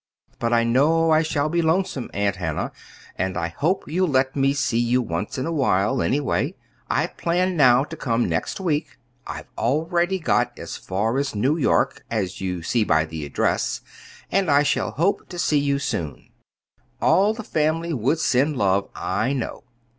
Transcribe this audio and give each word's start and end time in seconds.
"But 0.39 0.51
I 0.51 0.63
know 0.63 1.11
I 1.11 1.21
shall 1.21 1.47
be 1.47 1.61
lonesome, 1.61 2.09
Aunt 2.11 2.37
Hannah, 2.37 2.71
and 3.17 3.37
I 3.37 3.49
hope 3.49 3.83
you'll 3.87 4.07
let 4.09 4.35
me 4.35 4.51
see 4.51 4.79
you 4.79 4.99
once 4.99 5.37
in 5.37 5.45
a 5.45 5.51
while, 5.51 6.01
anyway. 6.01 6.55
I 6.89 7.05
plan 7.05 7.55
now 7.55 7.83
to 7.83 7.95
come 7.95 8.27
next 8.27 8.59
week 8.59 8.97
I've 9.27 9.45
already 9.59 10.17
got 10.17 10.57
as 10.57 10.75
far 10.75 11.19
as 11.19 11.35
New 11.35 11.55
York, 11.55 12.03
as 12.09 12.41
you 12.41 12.63
see 12.63 12.83
by 12.83 13.05
the 13.05 13.27
address 13.27 13.81
and 14.31 14.49
I 14.49 14.63
shall 14.63 14.89
hope 14.89 15.29
to 15.29 15.37
see 15.37 15.59
you 15.59 15.77
soon. 15.77 16.29
"All 16.99 17.35
the 17.35 17.43
family 17.43 17.93
would 17.93 18.17
send 18.17 18.57
love, 18.57 18.89
I 18.95 19.33
know. 19.33 19.65